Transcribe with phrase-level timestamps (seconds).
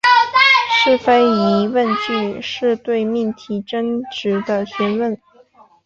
[0.79, 5.15] 是非疑问句是对命题真值的询问。